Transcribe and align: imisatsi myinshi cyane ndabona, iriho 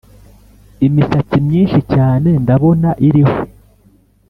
imisatsi 0.87 1.35
myinshi 1.47 1.79
cyane 1.93 2.29
ndabona, 2.43 2.89
iriho 3.07 3.37